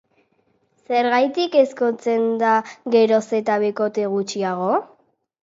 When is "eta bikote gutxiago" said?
3.41-4.73